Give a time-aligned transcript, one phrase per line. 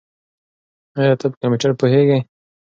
[0.99, 2.19] ایا ته په کمپیوټر پوهېږې؟